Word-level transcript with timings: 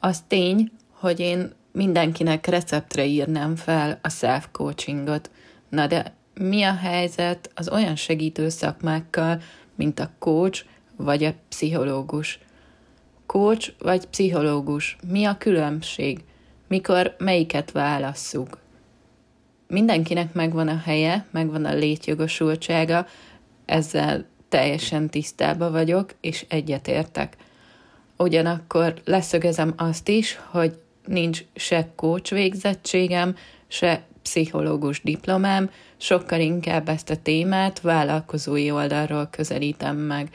Az 0.00 0.22
tény, 0.26 0.70
hogy 0.90 1.20
én 1.20 1.52
mindenkinek 1.72 2.46
receptre 2.46 3.04
írnám 3.04 3.56
fel 3.56 3.98
a 4.02 4.08
self-coachingot. 4.08 5.30
Na 5.68 5.86
de 5.86 6.14
mi 6.34 6.62
a 6.62 6.74
helyzet 6.74 7.50
az 7.54 7.68
olyan 7.68 7.96
segítő 7.96 8.48
szakmákkal, 8.48 9.40
mint 9.74 10.00
a 10.00 10.10
coach 10.18 10.64
vagy 10.96 11.24
a 11.24 11.34
pszichológus? 11.48 12.38
Coach 13.26 13.72
vagy 13.78 14.06
pszichológus, 14.06 14.96
mi 15.10 15.24
a 15.24 15.36
különbség? 15.38 16.24
Mikor 16.68 17.14
melyiket 17.18 17.72
válasszuk? 17.72 18.58
Mindenkinek 19.66 20.32
megvan 20.32 20.68
a 20.68 20.78
helye, 20.84 21.26
megvan 21.30 21.64
a 21.64 21.74
létjogosultsága, 21.74 23.06
ezzel 23.64 24.26
teljesen 24.48 25.10
tisztába 25.10 25.70
vagyok, 25.70 26.14
és 26.20 26.46
egyetértek. 26.48 27.36
Ugyanakkor 28.20 28.94
leszögezem 29.04 29.74
azt 29.76 30.08
is, 30.08 30.38
hogy 30.50 30.78
nincs 31.06 31.44
se 31.54 31.88
coach 31.96 32.32
végzettségem, 32.32 33.36
se 33.68 34.02
pszichológus 34.22 35.00
diplomám, 35.02 35.70
sokkal 35.96 36.40
inkább 36.40 36.88
ezt 36.88 37.10
a 37.10 37.16
témát 37.16 37.80
vállalkozói 37.80 38.70
oldalról 38.70 39.28
közelítem 39.30 39.96
meg. 39.96 40.28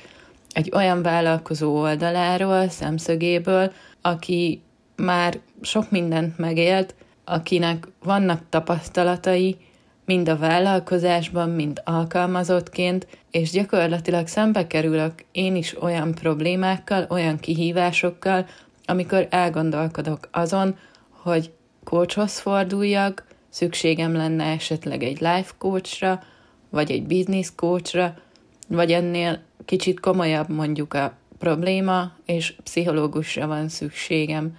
Egy 0.51 0.71
olyan 0.73 1.01
vállalkozó 1.01 1.79
oldaláról, 1.79 2.69
szemszögéből, 2.69 3.71
aki 4.01 4.61
már 4.95 5.39
sok 5.61 5.91
mindent 5.91 6.37
megélt, 6.37 6.95
akinek 7.23 7.87
vannak 8.03 8.41
tapasztalatai, 8.49 9.57
mind 10.05 10.29
a 10.29 10.37
vállalkozásban, 10.37 11.49
mind 11.49 11.81
alkalmazottként, 11.83 13.07
és 13.31 13.51
gyakorlatilag 13.51 14.27
szembe 14.27 14.67
kerülök 14.67 15.13
én 15.31 15.55
is 15.55 15.81
olyan 15.81 16.13
problémákkal, 16.13 17.05
olyan 17.09 17.39
kihívásokkal, 17.39 18.45
amikor 18.85 19.27
elgondolkodok 19.29 20.27
azon, 20.31 20.77
hogy 21.09 21.51
coachhoz 21.83 22.39
forduljak, 22.39 23.25
szükségem 23.49 24.15
lenne 24.15 24.43
esetleg 24.43 25.03
egy 25.03 25.19
life 25.19 25.51
coachra, 25.57 26.23
vagy 26.69 26.91
egy 26.91 27.03
business 27.03 27.51
coachra, 27.55 28.13
vagy 28.67 28.91
ennél 28.91 29.39
kicsit 29.65 29.99
komolyabb 29.99 30.49
mondjuk 30.49 30.93
a 30.93 31.13
probléma, 31.37 32.11
és 32.25 32.55
pszichológusra 32.63 33.47
van 33.47 33.69
szükségem. 33.69 34.57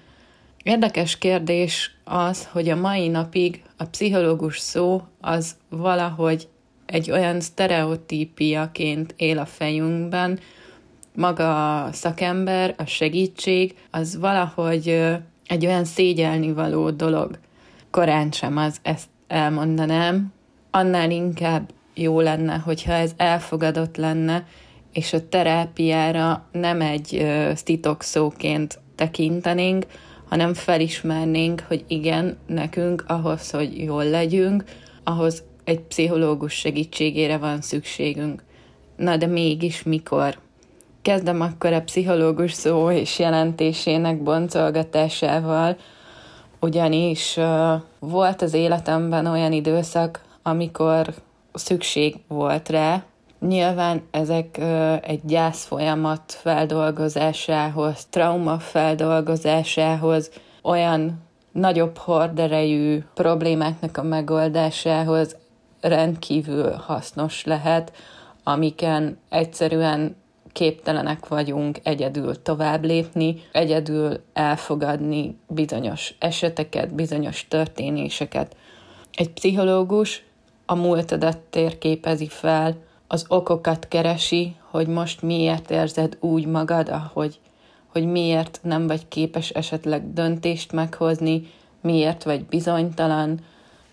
Érdekes 0.67 1.19
kérdés 1.19 1.97
az, 2.05 2.48
hogy 2.53 2.69
a 2.69 2.77
mai 2.77 3.09
napig 3.09 3.62
a 3.77 3.84
pszichológus 3.84 4.59
szó 4.59 5.03
az 5.20 5.56
valahogy 5.69 6.48
egy 6.86 7.11
olyan 7.11 7.41
sztereotípiaként 7.41 9.14
él 9.17 9.39
a 9.39 9.47
fejünkben, 9.47 10.39
maga 11.14 11.83
a 11.84 11.92
szakember, 11.92 12.75
a 12.78 12.84
segítség, 12.84 13.75
az 13.91 14.19
valahogy 14.19 14.89
egy 15.47 15.67
olyan 15.67 15.84
szégyelni 15.84 16.53
való 16.53 16.91
dolog. 16.91 17.39
Korán 17.91 18.33
sem 18.33 18.56
az 18.56 18.78
ezt 18.83 19.09
elmondanám, 19.27 20.33
annál 20.70 21.11
inkább 21.11 21.70
jó 21.94 22.20
lenne, 22.20 22.56
hogyha 22.56 22.92
ez 22.92 23.12
elfogadott 23.17 23.97
lenne, 23.97 24.47
és 24.92 25.12
a 25.12 25.28
terápiára 25.28 26.48
nem 26.53 26.81
egy 26.81 27.27
titokszóként 27.64 28.78
tekintenénk, 28.94 29.87
hanem 30.28 30.55
felismernénk, 30.55 31.64
hogy 31.69 31.84
igen, 31.88 32.38
nekünk 32.46 33.05
ahhoz, 33.06 33.50
hogy 33.50 33.78
jól 33.78 34.05
legyünk, 34.05 34.64
ahhoz 35.05 35.42
egy 35.64 35.80
pszichológus 35.80 36.52
segítségére 36.52 37.36
van 37.36 37.60
szükségünk. 37.60 38.42
Na 38.97 39.16
de 39.16 39.27
mégis 39.27 39.82
mikor? 39.82 40.38
Kezdem 41.02 41.41
akkor 41.41 41.72
a 41.72 41.82
pszichológus 41.82 42.52
szó 42.52 42.91
és 42.91 43.19
jelentésének 43.19 44.22
boncolgatásával, 44.22 45.77
ugyanis 46.60 47.36
uh, 47.36 47.72
volt 47.98 48.42
az 48.42 48.54
életemben 48.54 49.27
olyan 49.27 49.52
időszak, 49.52 50.20
amikor 50.42 51.14
szükség 51.52 52.16
volt 52.28 52.69
rá, 52.69 53.04
Nyilván 53.41 54.02
ezek 54.10 54.58
egy 55.02 55.20
gyász 55.24 55.64
folyamat 55.64 56.32
feldolgozásához, 56.32 58.06
trauma 58.10 58.58
feldolgozásához, 58.58 60.30
olyan 60.62 61.22
nagyobb 61.52 61.96
horderejű 61.96 63.02
problémáknak 63.14 63.96
a 63.96 64.02
megoldásához 64.02 65.36
rendkívül 65.80 66.72
hasznos 66.72 67.44
lehet, 67.44 67.92
amiken 68.42 69.19
egyszerűen 69.28 70.16
képtelenek 70.52 71.28
vagyunk 71.28 71.78
egyedül 71.82 72.42
tovább 72.42 72.84
lépni, 72.84 73.42
egyedül 73.52 74.20
elfogadni 74.32 75.38
bizonyos 75.48 76.14
eseteket, 76.19 76.94
bizonyos 76.94 77.48
történéseket. 77.48 78.56
Egy 79.12 79.30
pszichológus 79.30 80.25
a 80.66 80.75
múltadat 80.75 81.38
térképezi 81.38 82.28
fel, 82.28 82.76
az 83.06 83.25
okokat 83.28 83.89
keresi, 83.89 84.56
hogy 84.71 84.87
most 84.87 85.22
miért 85.22 85.71
érzed 85.71 86.17
úgy 86.21 86.47
magad, 86.47 86.89
ahogy, 86.89 87.39
hogy 87.87 88.06
miért 88.06 88.61
nem 88.62 88.87
vagy 88.87 89.09
képes 89.09 89.50
esetleg 89.50 90.12
döntést 90.12 90.72
meghozni, 90.72 91.50
miért 91.81 92.22
vagy 92.22 92.44
bizonytalan. 92.44 93.41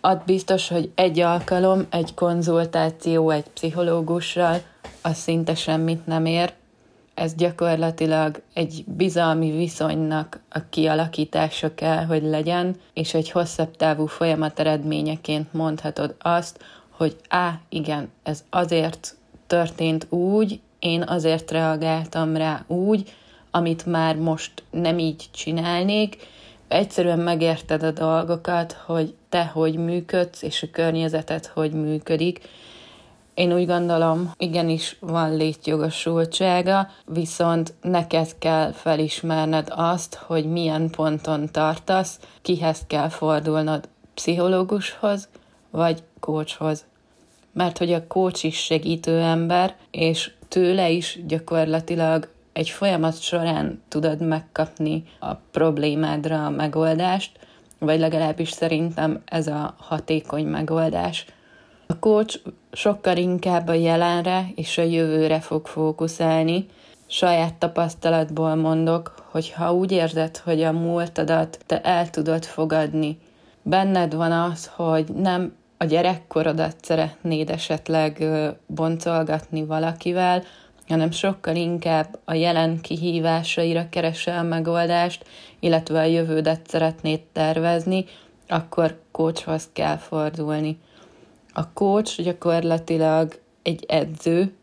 Ad 0.02 0.22
biztos, 0.26 0.68
hogy 0.68 0.92
egy 0.96 1.20
alkalom, 1.20 1.86
egy 1.90 2.14
konzultáció 2.14 3.30
egy 3.30 3.50
pszichológussal, 3.54 4.62
az 5.02 5.18
szinte 5.18 5.56
semmit 5.56 6.06
nem 6.06 6.26
ér. 6.26 6.54
Ez 7.14 7.36
gyakorlatilag 7.36 8.42
egy 8.54 8.84
bizalmi 8.88 9.52
viszonynak 9.52 10.40
a 10.50 10.60
kialakítása 10.70 11.74
kell, 11.74 12.06
hogy 12.06 12.24
legyen, 12.24 12.76
és 12.94 13.14
egy 13.14 13.32
hosszabb 13.32 13.76
távú 13.76 14.06
folyamat 14.06 14.60
eredményeként 14.60 15.54
mondhatod 15.54 16.16
azt, 16.20 16.64
hogy 16.98 17.16
á, 17.30 17.60
igen, 17.70 18.12
ez 18.24 18.44
azért 18.50 19.16
történt 19.48 20.08
úgy, 20.10 20.60
én 20.80 21.04
azért 21.08 21.52
reagáltam 21.52 22.36
rá 22.36 22.64
úgy, 22.68 23.14
amit 23.52 23.86
már 23.86 24.16
most 24.16 24.64
nem 24.72 25.00
így 25.00 25.30
csinálnék, 25.32 26.18
egyszerűen 26.68 27.20
megérted 27.20 27.84
a 27.84 27.92
dolgokat, 27.92 28.72
hogy 28.86 29.16
te 29.30 29.46
hogy 29.46 29.76
működsz, 29.76 30.42
és 30.42 30.64
a 30.64 30.68
környezetet 30.72 31.46
hogy 31.46 31.72
működik. 31.72 32.42
Én 33.34 33.54
úgy 33.54 33.66
gondolom, 33.66 34.32
igenis 34.38 34.98
van 35.00 35.36
létjogosultsága, 35.36 36.90
viszont 37.06 37.74
neked 37.82 38.38
kell 38.40 38.72
felismerned 38.72 39.68
azt, 39.76 40.16
hogy 40.16 40.46
milyen 40.46 40.90
ponton 40.90 41.52
tartasz, 41.52 42.20
kihez 42.42 42.84
kell 42.88 43.10
fordulnod, 43.10 43.90
pszichológushoz 44.14 45.28
vagy 45.70 46.04
coachhoz 46.24 46.86
mert 47.54 47.78
hogy 47.78 47.94
a 47.94 48.08
coach 48.08 48.46
is 48.46 48.58
segítő 48.58 49.20
ember, 49.20 49.76
és 49.92 50.32
tőle 50.48 50.90
is 50.90 51.20
gyakorlatilag 51.28 52.30
egy 52.54 52.70
folyamat 52.70 53.22
során 53.22 53.82
tudod 53.88 54.22
megkapni 54.28 55.04
a 55.20 55.34
problémádra 55.34 56.46
a 56.46 56.50
megoldást, 56.50 57.40
vagy 57.80 58.00
legalábbis 58.00 58.50
szerintem 58.50 59.22
ez 59.26 59.48
a 59.48 59.76
hatékony 59.78 60.46
megoldás. 60.46 61.26
A 61.88 62.00
coach 62.00 62.40
sokkal 62.72 63.18
inkább 63.18 63.68
a 63.68 63.74
jelenre 63.74 64.46
és 64.56 64.78
a 64.78 64.82
jövőre 64.82 65.40
fog 65.40 65.68
fókuszálni. 65.68 66.66
Saját 67.08 67.54
tapasztalatból 67.54 68.56
mondok, 68.56 69.26
hogy 69.32 69.52
ha 69.52 69.74
úgy 69.74 69.92
érzed, 69.92 70.38
hogy 70.38 70.62
a 70.64 70.72
múltadat 70.72 71.60
te 71.66 71.82
el 71.82 72.10
tudod 72.10 72.46
fogadni, 72.46 73.20
benned 73.62 74.14
van 74.14 74.32
az, 74.32 74.72
hogy 74.76 75.08
nem 75.14 75.54
a 75.84 75.86
gyerekkorodat 75.86 76.76
szeretnéd 76.82 77.50
esetleg 77.50 78.24
boncolgatni 78.68 79.66
valakivel, 79.66 80.44
hanem 80.88 81.12
sokkal 81.12 81.56
inkább 81.56 82.20
a 82.26 82.34
jelen 82.34 82.82
kihívásaira 82.82 83.90
keresel 83.90 84.44
megoldást, 84.44 85.26
illetve 85.60 86.00
a 86.00 86.04
jövődet 86.04 86.68
szeretnéd 86.68 87.20
tervezni, 87.32 88.06
akkor 88.48 89.00
coachhoz 89.12 89.70
kell 89.74 89.98
fordulni. 89.98 90.78
A 91.54 91.74
coach 91.74 92.22
gyakorlatilag 92.22 93.40
egy 93.64 93.86
edző, 93.88 94.54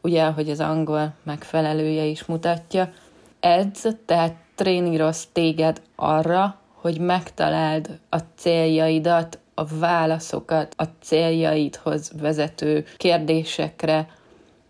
ugye, 0.00 0.22
ahogy 0.22 0.50
az 0.50 0.60
angol 0.60 1.14
megfelelője 1.22 2.04
is 2.04 2.24
mutatja, 2.24 2.92
edz, 3.40 3.86
tehát 4.06 4.34
tréníroz 4.54 5.28
téged 5.32 5.80
arra, 5.96 6.58
hogy 6.72 6.98
megtaláld 6.98 7.98
a 8.08 8.18
céljaidat, 8.36 9.38
a 9.54 9.64
válaszokat 9.64 10.74
a 10.76 10.84
céljaidhoz 11.02 12.12
vezető 12.20 12.84
kérdésekre 12.96 14.08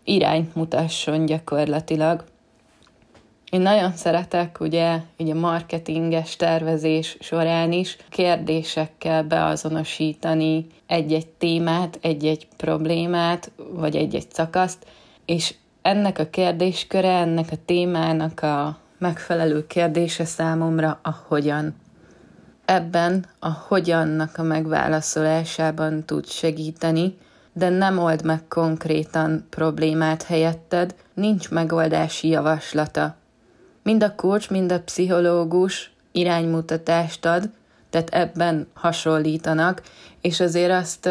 irányt 0.03 0.55
mutasson 0.55 1.25
gyakorlatilag. 1.25 2.23
Én 3.49 3.61
nagyon 3.61 3.91
szeretek 3.91 4.59
ugye 4.59 4.99
így 5.17 5.29
a 5.29 5.39
marketinges 5.39 6.35
tervezés 6.35 7.17
során 7.19 7.71
is 7.71 7.97
kérdésekkel 8.09 9.23
beazonosítani 9.23 10.67
egy-egy 10.87 11.27
témát, 11.27 11.99
egy-egy 12.01 12.47
problémát, 12.57 13.51
vagy 13.71 13.95
egy-egy 13.95 14.31
szakaszt, 14.31 14.85
és 15.25 15.53
ennek 15.81 16.19
a 16.19 16.29
kérdésköre, 16.29 17.17
ennek 17.17 17.47
a 17.51 17.55
témának 17.65 18.41
a 18.41 18.77
megfelelő 18.97 19.67
kérdése 19.67 20.25
számomra 20.25 20.99
a 21.03 21.15
hogyan. 21.27 21.75
Ebben 22.65 23.25
a 23.39 23.49
hogyannak 23.49 24.37
a 24.37 24.43
megválaszolásában 24.43 26.05
tud 26.05 26.27
segíteni, 26.27 27.17
de 27.53 27.69
nem 27.69 27.97
old 27.97 28.23
meg 28.23 28.47
konkrétan 28.47 29.47
problémát 29.49 30.23
helyetted, 30.23 30.95
nincs 31.13 31.49
megoldási 31.49 32.27
javaslata. 32.27 33.15
Mind 33.83 34.03
a 34.03 34.15
coach, 34.15 34.51
mind 34.51 34.71
a 34.71 34.79
pszichológus 34.79 35.93
iránymutatást 36.11 37.25
ad, 37.25 37.49
tehát 37.89 38.09
ebben 38.09 38.67
hasonlítanak, 38.73 39.81
és 40.21 40.39
azért 40.39 40.71
azt, 40.71 41.09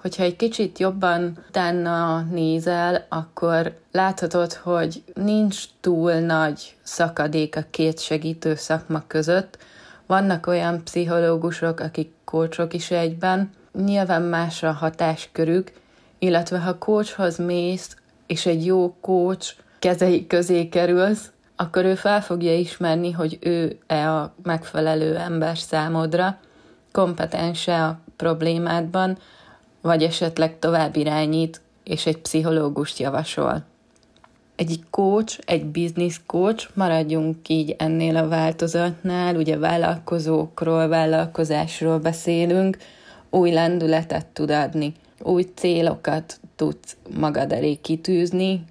hogyha 0.00 0.22
egy 0.22 0.36
kicsit 0.36 0.78
jobban 0.78 1.44
utána 1.48 2.20
nézel, 2.20 3.06
akkor 3.08 3.78
láthatod, 3.92 4.52
hogy 4.52 5.02
nincs 5.14 5.64
túl 5.80 6.12
nagy 6.12 6.76
szakadék 6.82 7.56
a 7.56 7.64
két 7.70 8.00
segítő 8.00 8.54
szakma 8.54 9.02
között. 9.06 9.58
Vannak 10.06 10.46
olyan 10.46 10.84
pszichológusok, 10.84 11.80
akik 11.80 12.12
kócsok 12.24 12.74
is 12.74 12.90
egyben, 12.90 13.50
nyilván 13.84 14.22
más 14.22 14.62
a 14.62 14.72
hatáskörük, 14.72 15.72
illetve 16.18 16.58
ha 16.58 16.78
kócshoz 16.78 17.38
mész, 17.38 17.96
és 18.26 18.46
egy 18.46 18.66
jó 18.66 18.96
kócs 19.00 19.54
kezei 19.78 20.26
közé 20.26 20.68
kerülsz, 20.68 21.30
akkor 21.56 21.84
ő 21.84 21.94
fel 21.94 22.22
fogja 22.22 22.58
ismerni, 22.58 23.10
hogy 23.10 23.38
ő-e 23.40 24.12
a 24.14 24.34
megfelelő 24.42 25.16
ember 25.16 25.58
számodra, 25.58 26.38
kompetens-e 26.92 27.84
a 27.84 27.98
problémádban, 28.16 29.18
vagy 29.80 30.02
esetleg 30.02 30.58
tovább 30.58 30.96
irányít, 30.96 31.60
és 31.84 32.06
egy 32.06 32.18
pszichológust 32.18 32.98
javasol. 32.98 33.64
Egy 34.56 34.80
coach, 34.90 35.38
egy 35.46 35.64
business 35.64 36.20
coach, 36.26 36.68
maradjunk 36.74 37.48
így 37.48 37.74
ennél 37.78 38.16
a 38.16 38.28
változatnál, 38.28 39.36
ugye 39.36 39.58
vállalkozókról, 39.58 40.88
vállalkozásról 40.88 41.98
beszélünk, 41.98 42.76
új 43.30 43.50
lendületet 43.50 44.26
tud 44.26 44.50
adni, 44.50 44.94
új 45.22 45.46
célokat 45.54 46.40
tudsz 46.56 46.96
magad 47.16 47.52
elé 47.52 47.74
kitűzni, 47.74 48.64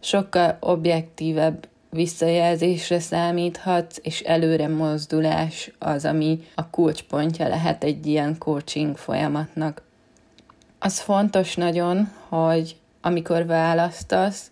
sokkal 0.00 0.56
objektívebb 0.60 1.68
visszajelzésre 1.90 3.00
számíthatsz, 3.00 3.98
és 4.02 4.20
előre 4.20 4.68
mozdulás 4.68 5.72
az, 5.78 6.04
ami 6.04 6.40
a 6.54 6.70
kulcspontja 6.70 7.48
lehet 7.48 7.84
egy 7.84 8.06
ilyen 8.06 8.38
coaching 8.38 8.96
folyamatnak. 8.96 9.82
Az 10.78 11.00
fontos 11.00 11.54
nagyon, 11.54 12.10
hogy 12.28 12.76
amikor 13.00 13.46
választasz, 13.46 14.50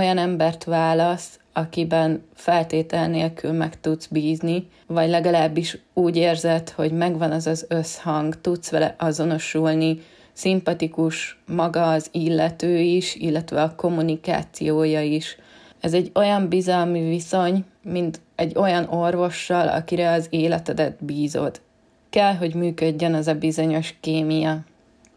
olyan 0.00 0.18
embert 0.18 0.64
válasz, 0.64 1.38
akiben 1.52 2.22
feltétel 2.34 3.08
nélkül 3.08 3.52
meg 3.52 3.80
tudsz 3.80 4.06
bízni, 4.06 4.68
vagy 4.86 5.08
legalábbis 5.08 5.78
úgy 5.94 6.16
érzed, 6.16 6.70
hogy 6.70 6.92
megvan 6.92 7.32
az 7.32 7.46
az 7.46 7.66
összhang, 7.68 8.40
tudsz 8.40 8.70
vele 8.70 8.94
azonosulni, 8.98 10.00
szimpatikus 10.32 11.38
maga 11.46 11.90
az 11.90 12.08
illető 12.12 12.78
is, 12.78 13.14
illetve 13.14 13.62
a 13.62 13.74
kommunikációja 13.74 15.02
is. 15.02 15.36
Ez 15.80 15.94
egy 15.94 16.10
olyan 16.14 16.48
bizalmi 16.48 17.08
viszony, 17.08 17.64
mint 17.82 18.20
egy 18.34 18.52
olyan 18.56 18.88
orvossal, 18.88 19.68
akire 19.68 20.12
az 20.12 20.26
életedet 20.30 21.04
bízod. 21.04 21.60
Kell, 22.10 22.34
hogy 22.34 22.54
működjön 22.54 23.14
az 23.14 23.26
a 23.26 23.34
bizonyos 23.34 23.94
kémia. 24.00 24.60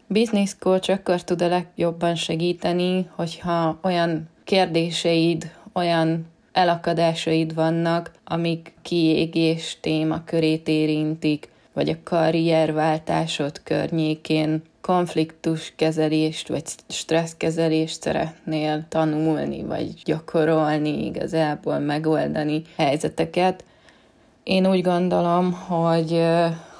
Business 0.06 0.56
coach 0.58 0.90
akkor 0.90 1.22
tud 1.22 1.42
a 1.42 1.48
legjobban 1.48 2.14
segíteni, 2.14 3.08
hogyha 3.14 3.78
olyan 3.82 4.28
kérdéseid, 4.44 5.50
olyan 5.72 6.26
elakadásaid 6.52 7.54
vannak, 7.54 8.10
amik 8.24 8.72
kiégés 8.82 9.78
témakörét 9.80 10.68
érintik, 10.68 11.48
vagy 11.72 11.88
a 11.88 11.96
karrierváltásod 12.02 13.62
környékén 13.62 14.62
konfliktuskezelést 14.80 16.48
vagy 16.48 16.62
stresszkezelést 16.88 18.02
szeretnél 18.02 18.84
tanulni, 18.88 19.62
vagy 19.62 20.02
gyakorolni, 20.04 21.04
igazából 21.04 21.78
megoldani 21.78 22.62
helyzeteket. 22.76 23.64
Én 24.42 24.66
úgy 24.66 24.82
gondolom, 24.82 25.52
hogy 25.52 26.24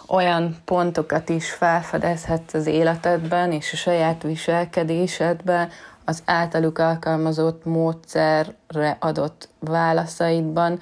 olyan 0.09 0.57
pontokat 0.65 1.29
is 1.29 1.51
felfedezhetsz 1.51 2.55
az 2.55 2.67
életedben 2.67 3.53
és 3.53 3.73
a 3.73 3.77
saját 3.77 4.23
viselkedésedben, 4.23 5.69
az 6.05 6.23
általuk 6.25 6.79
alkalmazott 6.79 7.65
módszerre 7.65 8.97
adott 9.01 9.49
válaszaidban, 9.59 10.81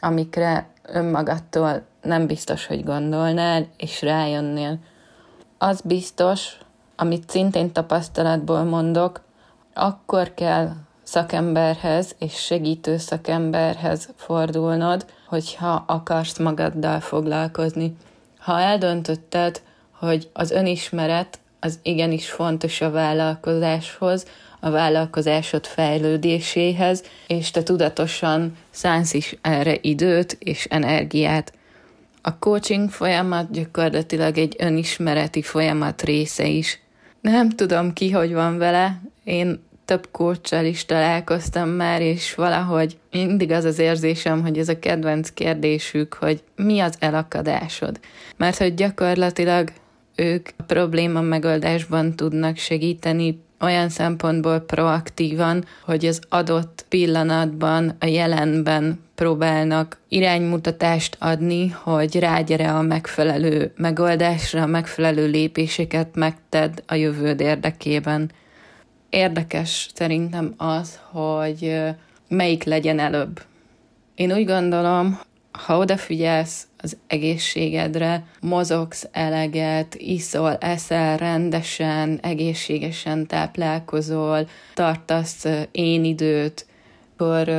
amikre 0.00 0.68
önmagadtól 0.82 1.82
nem 2.02 2.26
biztos, 2.26 2.66
hogy 2.66 2.84
gondolnál, 2.84 3.66
és 3.76 4.02
rájönnél. 4.02 4.78
Az 5.58 5.80
biztos, 5.80 6.58
amit 6.96 7.30
szintén 7.30 7.72
tapasztalatból 7.72 8.62
mondok, 8.62 9.20
akkor 9.74 10.34
kell 10.34 10.70
szakemberhez 11.02 12.14
és 12.18 12.32
segítő 12.32 12.96
szakemberhez 12.96 14.08
fordulnod, 14.16 15.06
hogyha 15.26 15.84
akarsz 15.86 16.38
magaddal 16.38 17.00
foglalkozni. 17.00 17.96
Ha 18.38 18.60
eldöntötted, 18.60 19.62
hogy 19.98 20.30
az 20.32 20.50
önismeret 20.50 21.38
az 21.60 21.78
igenis 21.82 22.30
fontos 22.30 22.80
a 22.80 22.90
vállalkozáshoz, 22.90 24.26
a 24.64 24.70
vállalkozásod 24.70 25.66
fejlődéséhez, 25.66 27.02
és 27.26 27.50
te 27.50 27.62
tudatosan 27.62 28.56
szánsz 28.70 29.14
is 29.14 29.36
erre 29.40 29.76
időt 29.80 30.36
és 30.40 30.66
energiát. 30.70 31.52
A 32.22 32.38
coaching 32.38 32.90
folyamat 32.90 33.50
gyakorlatilag 33.50 34.38
egy 34.38 34.56
önismereti 34.58 35.42
folyamat 35.42 36.02
része 36.02 36.46
is. 36.46 36.80
Nem 37.20 37.50
tudom 37.50 37.92
ki, 37.92 38.10
hogy 38.10 38.32
van 38.32 38.58
vele, 38.58 39.00
én 39.24 39.62
több 39.84 40.08
coachal 40.10 40.64
is 40.64 40.84
találkoztam 40.84 41.68
már, 41.68 42.00
és 42.00 42.34
valahogy 42.34 42.96
mindig 43.10 43.50
az 43.50 43.64
az 43.64 43.78
érzésem, 43.78 44.42
hogy 44.42 44.58
ez 44.58 44.68
a 44.68 44.78
kedvenc 44.78 45.30
kérdésük, 45.30 46.14
hogy 46.14 46.42
mi 46.56 46.80
az 46.80 46.94
elakadásod. 46.98 48.00
Mert 48.36 48.58
hogy 48.58 48.74
gyakorlatilag 48.74 49.72
ők 50.16 50.48
a 50.56 50.62
probléma 50.62 51.20
megoldásban 51.20 52.16
tudnak 52.16 52.56
segíteni 52.56 53.43
olyan 53.60 53.88
szempontból 53.88 54.60
proaktívan, 54.60 55.64
hogy 55.84 56.06
az 56.06 56.20
adott 56.28 56.84
pillanatban, 56.88 57.96
a 58.00 58.06
jelenben 58.06 59.00
próbálnak 59.14 59.98
iránymutatást 60.08 61.16
adni, 61.20 61.68
hogy 61.68 62.18
rágyere 62.18 62.72
a 62.72 62.82
megfelelő 62.82 63.72
megoldásra, 63.76 64.62
a 64.62 64.66
megfelelő 64.66 65.26
lépéseket 65.26 66.14
megted 66.14 66.82
a 66.86 66.94
jövőd 66.94 67.40
érdekében. 67.40 68.30
Érdekes 69.10 69.88
szerintem 69.94 70.54
az, 70.56 71.00
hogy 71.10 71.80
melyik 72.28 72.64
legyen 72.64 72.98
előbb. 72.98 73.40
Én 74.14 74.32
úgy 74.32 74.44
gondolom, 74.44 75.20
ha 75.52 75.78
odafigyelsz 75.78 76.66
az 76.84 76.96
egészségedre, 77.06 78.26
mozogsz 78.40 79.08
eleget, 79.12 79.94
iszol, 79.94 80.56
eszel 80.56 81.16
rendesen, 81.16 82.18
egészségesen 82.22 83.26
táplálkozol, 83.26 84.48
tartasz 84.74 85.44
én 85.72 86.04
időt, 86.04 86.66
akkor 87.16 87.52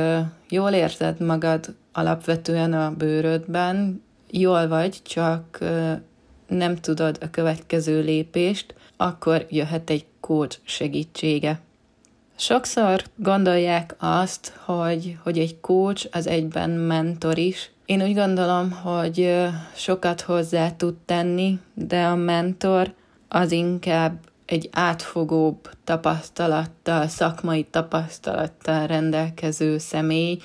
jól 0.48 0.70
érzed 0.70 1.20
magad 1.20 1.74
alapvetően 1.92 2.72
a 2.72 2.94
bőrödben, 2.96 4.02
jól 4.30 4.68
vagy, 4.68 5.02
csak 5.02 5.58
nem 6.48 6.76
tudod 6.76 7.18
a 7.20 7.30
következő 7.30 8.02
lépést, 8.02 8.74
akkor 8.96 9.46
jöhet 9.50 9.90
egy 9.90 10.06
coach 10.20 10.58
segítsége. 10.64 11.60
Sokszor 12.36 13.02
gondolják 13.16 13.94
azt, 13.98 14.52
hogy, 14.64 15.16
hogy 15.22 15.38
egy 15.38 15.60
coach 15.60 16.08
az 16.12 16.26
egyben 16.26 16.70
mentor 16.70 17.38
is. 17.38 17.70
Én 17.86 18.02
úgy 18.02 18.14
gondolom, 18.14 18.70
hogy 18.70 19.46
sokat 19.74 20.20
hozzá 20.20 20.70
tud 20.70 20.94
tenni, 20.94 21.58
de 21.74 22.04
a 22.04 22.14
mentor 22.14 22.94
az 23.28 23.52
inkább 23.52 24.18
egy 24.44 24.68
átfogóbb 24.72 25.70
tapasztalattal, 25.84 27.06
szakmai 27.06 27.64
tapasztalattal 27.64 28.86
rendelkező 28.86 29.78
személy. 29.78 30.38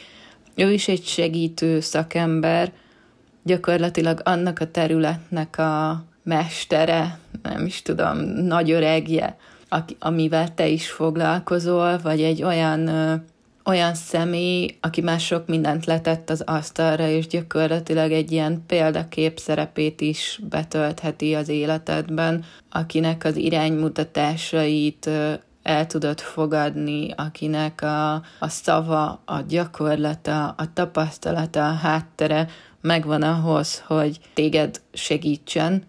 Ő 0.55 0.71
is 0.71 0.88
egy 0.88 1.03
segítő 1.03 1.79
szakember, 1.79 2.71
gyakorlatilag 3.43 4.21
annak 4.24 4.60
a 4.60 4.71
területnek 4.71 5.57
a 5.57 6.03
mestere, 6.24 7.19
nem 7.43 7.65
is 7.65 7.81
tudom, 7.81 8.17
nagy 8.19 8.71
öregje, 8.71 9.38
amivel 10.00 10.53
te 10.53 10.67
is 10.67 10.89
foglalkozol, 10.89 11.98
vagy 11.98 12.21
egy 12.21 12.43
olyan 12.43 12.89
olyan 13.65 13.94
személy, 13.94 14.77
aki 14.82 15.01
már 15.01 15.20
sok 15.20 15.48
mindent 15.48 15.86
letett 15.86 16.30
az 16.30 16.41
asztalra, 16.46 17.08
és 17.08 17.27
gyakorlatilag 17.27 18.12
egy 18.12 18.32
ilyen 18.32 18.63
példakép 18.68 19.39
szerepét 19.39 20.01
is 20.01 20.39
betöltheti 20.50 21.34
az 21.34 21.50
életedben, 21.50 22.44
akinek 22.70 23.24
az 23.24 23.36
iránymutatásait 23.36 25.10
el 25.63 25.88
tudod 25.88 26.20
fogadni, 26.20 27.13
akinek 27.15 27.82
a, 27.82 28.13
a 28.39 28.48
szava, 28.48 29.22
a 29.25 29.41
gyakorlata, 29.48 30.48
a 30.48 30.74
tapasztalata, 30.74 31.68
a 31.68 31.74
háttere 31.74 32.48
megvan 32.82 33.22
ahhoz, 33.22 33.84
hogy 33.88 34.20
téged 34.34 34.82
segítsen. 34.94 35.84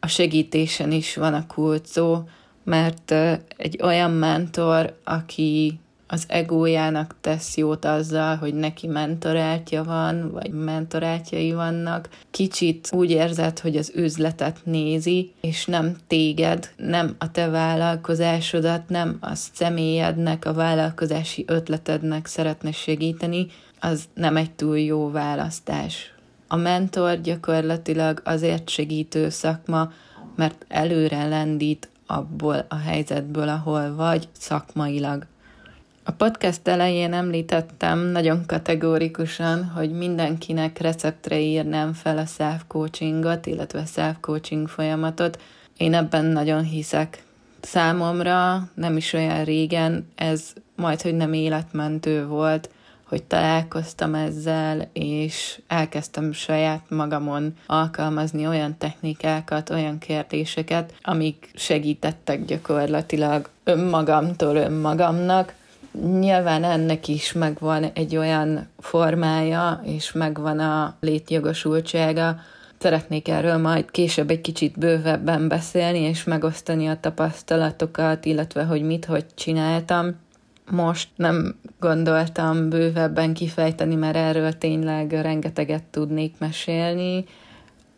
A 0.00 0.06
segítésen 0.06 0.92
is 0.92 1.16
van 1.16 1.34
a 1.34 1.46
kulcó, 1.46 2.28
mert 2.64 3.10
egy 3.56 3.78
olyan 3.82 4.10
mentor, 4.10 4.98
aki 5.04 5.80
az 6.12 6.24
egójának 6.26 7.14
tesz 7.20 7.56
jót 7.56 7.84
azzal, 7.84 8.36
hogy 8.36 8.54
neki 8.54 8.86
mentoráltja 8.86 9.84
van, 9.84 10.30
vagy 10.30 10.50
mentoráltjai 10.50 11.52
vannak. 11.52 12.08
Kicsit 12.30 12.88
úgy 12.92 13.10
érzed, 13.10 13.58
hogy 13.58 13.76
az 13.76 13.92
üzletet 13.94 14.60
nézi, 14.64 15.32
és 15.40 15.66
nem 15.66 15.96
téged, 16.06 16.70
nem 16.76 17.14
a 17.18 17.30
te 17.30 17.48
vállalkozásodat, 17.48 18.88
nem 18.88 19.18
a 19.20 19.34
személyednek, 19.34 20.44
a 20.44 20.52
vállalkozási 20.52 21.44
ötletednek 21.46 22.26
szeretne 22.26 22.72
segíteni, 22.72 23.46
az 23.80 24.04
nem 24.14 24.36
egy 24.36 24.50
túl 24.50 24.78
jó 24.78 25.10
választás. 25.10 26.14
A 26.48 26.56
mentor 26.56 27.20
gyakorlatilag 27.20 28.20
azért 28.24 28.68
segítő 28.68 29.28
szakma, 29.28 29.92
mert 30.36 30.64
előre 30.68 31.28
lendít 31.28 31.88
abból 32.06 32.66
a 32.68 32.76
helyzetből, 32.76 33.48
ahol 33.48 33.94
vagy 33.94 34.28
szakmailag. 34.32 35.26
A 36.02 36.10
podcast 36.12 36.68
elején 36.68 37.12
említettem 37.12 37.98
nagyon 37.98 38.46
kategórikusan, 38.46 39.64
hogy 39.64 39.92
mindenkinek 39.92 40.78
receptre 40.78 41.38
írnám 41.38 41.92
fel 41.92 42.18
a 42.18 42.24
self-coachingot, 42.24 43.46
illetve 43.46 43.84
self-coaching 43.84 44.68
folyamatot. 44.68 45.42
Én 45.76 45.94
ebben 45.94 46.24
nagyon 46.24 46.62
hiszek. 46.62 47.22
Számomra 47.60 48.68
nem 48.74 48.96
is 48.96 49.12
olyan 49.12 49.44
régen 49.44 50.08
ez 50.14 50.52
majd, 50.76 51.00
hogy 51.00 51.14
nem 51.14 51.32
életmentő 51.32 52.26
volt, 52.26 52.70
hogy 53.04 53.22
találkoztam 53.22 54.14
ezzel, 54.14 54.88
és 54.92 55.60
elkezdtem 55.66 56.32
saját 56.32 56.82
magamon 56.88 57.54
alkalmazni 57.66 58.46
olyan 58.46 58.78
technikákat, 58.78 59.70
olyan 59.70 59.98
kérdéseket, 59.98 60.94
amik 61.02 61.50
segítettek 61.54 62.44
gyakorlatilag 62.44 63.48
önmagamtól 63.64 64.56
önmagamnak, 64.56 65.54
Nyilván 65.92 66.64
ennek 66.64 67.08
is 67.08 67.32
megvan 67.32 67.84
egy 67.94 68.16
olyan 68.16 68.68
formája, 68.78 69.80
és 69.84 70.12
megvan 70.12 70.58
a 70.58 70.96
létjogosultsága. 71.00 72.36
Szeretnék 72.78 73.28
erről 73.28 73.56
majd 73.56 73.90
később 73.90 74.30
egy 74.30 74.40
kicsit 74.40 74.78
bővebben 74.78 75.48
beszélni, 75.48 75.98
és 75.98 76.24
megosztani 76.24 76.86
a 76.86 77.00
tapasztalatokat, 77.00 78.24
illetve 78.24 78.64
hogy 78.64 78.82
mit, 78.82 79.04
hogy 79.04 79.26
csináltam. 79.34 80.16
Most 80.70 81.08
nem 81.16 81.58
gondoltam 81.80 82.68
bővebben 82.68 83.34
kifejteni, 83.34 83.94
mert 83.94 84.16
erről 84.16 84.58
tényleg 84.58 85.12
rengeteget 85.12 85.84
tudnék 85.84 86.34
mesélni. 86.38 87.24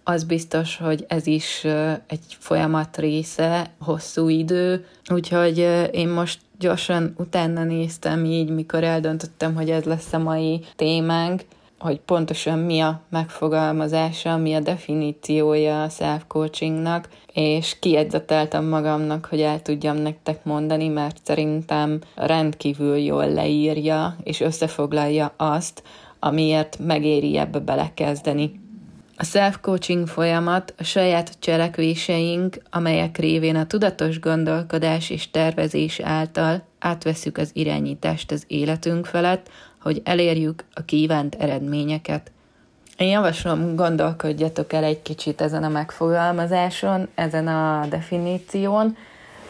Az 0.04 0.24
biztos, 0.24 0.76
hogy 0.76 1.04
ez 1.08 1.26
is 1.26 1.64
egy 2.06 2.36
folyamat 2.38 2.96
része, 2.96 3.70
hosszú 3.80 4.28
idő, 4.28 4.86
úgyhogy 5.08 5.58
én 5.92 6.08
most 6.08 6.40
gyorsan 6.62 7.14
utána 7.18 7.64
néztem 7.64 8.24
így, 8.24 8.50
mikor 8.50 8.84
eldöntöttem, 8.84 9.54
hogy 9.54 9.70
ez 9.70 9.84
lesz 9.84 10.12
a 10.12 10.18
mai 10.18 10.64
témánk, 10.76 11.42
hogy 11.78 12.00
pontosan 12.00 12.58
mi 12.58 12.80
a 12.80 13.00
megfogalmazása, 13.08 14.36
mi 14.36 14.54
a 14.54 14.60
definíciója 14.60 15.82
a 15.82 15.88
self-coachingnak, 15.88 17.08
és 17.32 17.78
kiegyzeteltem 17.78 18.64
magamnak, 18.64 19.26
hogy 19.30 19.40
el 19.40 19.62
tudjam 19.62 19.96
nektek 19.96 20.44
mondani, 20.44 20.88
mert 20.88 21.16
szerintem 21.22 22.00
rendkívül 22.14 22.96
jól 22.96 23.32
leírja 23.32 24.16
és 24.22 24.40
összefoglalja 24.40 25.34
azt, 25.36 25.82
amiért 26.18 26.78
megéri 26.78 27.38
ebbe 27.38 27.58
belekezdeni. 27.58 28.60
A 29.22 29.24
self-coaching 29.24 30.06
folyamat 30.06 30.74
a 30.78 30.82
saját 30.82 31.32
cselekvéseink, 31.38 32.56
amelyek 32.70 33.18
révén 33.18 33.56
a 33.56 33.66
tudatos 33.66 34.20
gondolkodás 34.20 35.10
és 35.10 35.30
tervezés 35.30 36.00
által 36.00 36.62
átveszük 36.78 37.38
az 37.38 37.50
irányítást 37.52 38.30
az 38.30 38.44
életünk 38.46 39.06
felett, 39.06 39.50
hogy 39.80 40.00
elérjük 40.04 40.64
a 40.74 40.84
kívánt 40.84 41.34
eredményeket. 41.34 42.30
Én 42.96 43.08
javaslom, 43.08 43.76
gondolkodjatok 43.76 44.72
el 44.72 44.84
egy 44.84 45.02
kicsit 45.02 45.40
ezen 45.40 45.64
a 45.64 45.68
megfogalmazáson, 45.68 47.08
ezen 47.14 47.48
a 47.48 47.86
definíción. 47.88 48.96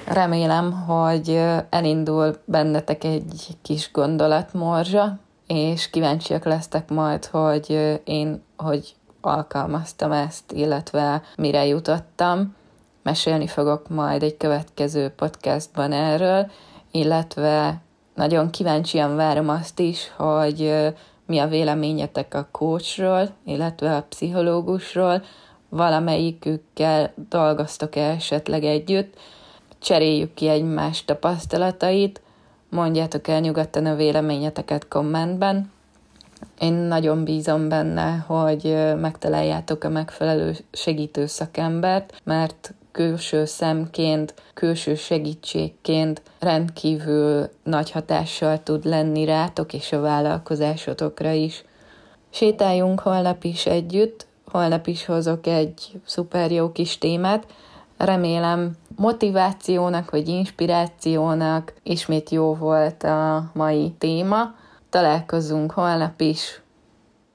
Remélem, 0.07 0.73
hogy 0.73 1.41
elindul 1.71 2.37
bennetek 2.45 3.05
egy 3.05 3.47
kis 3.63 3.91
gondolatmorzsa, 3.93 5.19
és 5.47 5.91
kíváncsiak 5.91 6.45
lesztek 6.45 6.91
majd, 6.91 7.25
hogy 7.25 8.01
én 8.05 8.43
hogy 8.57 8.95
alkalmaztam 9.27 10.13
ezt, 10.13 10.53
illetve 10.53 11.23
mire 11.37 11.67
jutottam. 11.67 12.55
Mesélni 13.03 13.47
fogok 13.47 13.89
majd 13.89 14.23
egy 14.23 14.37
következő 14.37 15.09
podcastban 15.09 15.93
erről, 15.93 16.51
illetve 16.91 17.81
nagyon 18.15 18.51
kíváncsian 18.51 19.17
várom 19.17 19.49
azt 19.49 19.79
is, 19.79 20.13
hogy 20.17 20.93
mi 21.27 21.39
a 21.39 21.47
véleményetek 21.47 22.35
a 22.35 22.49
coachról, 22.51 23.29
illetve 23.45 23.97
a 23.97 24.07
pszichológusról, 24.09 25.23
valamelyikükkel 25.69 27.13
dolgoztok 27.29 27.97
-e 27.97 28.11
esetleg 28.11 28.65
együtt, 28.65 29.15
cseréljük 29.79 30.35
ki 30.35 30.49
egymás 30.49 31.05
tapasztalatait, 31.05 32.21
mondjátok 32.69 33.29
el 33.29 33.41
nyugodtan 33.41 33.87
a 33.87 33.95
véleményeteket 33.95 34.89
kommentben, 34.89 35.73
én 36.63 36.73
nagyon 36.73 37.25
bízom 37.25 37.69
benne, 37.69 38.25
hogy 38.27 38.77
megtaláljátok 39.01 39.85
a 39.85 39.89
megfelelő 39.89 40.57
segítő 40.73 41.27
szakembert, 41.27 42.21
mert 42.25 42.75
külső 42.93 43.45
szemként, 43.45 44.35
külső 44.55 44.95
segítségként 44.95 46.23
rendkívül 46.39 47.49
nagy 47.63 47.91
hatással 47.91 48.63
tud 48.63 48.85
lenni 48.85 49.25
rátok 49.25 49.73
és 49.73 49.93
a 49.93 50.01
vállalkozásotokra 50.01 51.31
is. 51.31 51.65
Sétáljunk 52.31 53.01
holnap 53.01 53.45
is 53.45 53.67
együtt, 53.67 54.27
holnap 54.51 54.87
is 54.87 55.05
hozok 55.05 55.47
egy 55.47 56.01
szuper 56.05 56.51
jó 56.51 56.73
kis 56.73 56.99
témát, 56.99 57.47
remélem 57.97 58.77
motivációnak 58.97 60.11
vagy 60.11 60.29
inspirációnak 60.29 61.73
ismét 61.83 62.31
jó 62.31 62.55
volt 62.55 63.03
a 63.03 63.51
mai 63.53 63.95
téma, 63.99 64.61
Találkozunk 64.93 65.73
holnap 65.73 66.21
is, 66.21 66.62